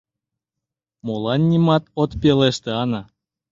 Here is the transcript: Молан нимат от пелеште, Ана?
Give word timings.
Молан 1.05 1.41
нимат 1.51 1.83
от 2.01 2.11
пелеште, 2.21 2.69
Ана? 2.81 3.01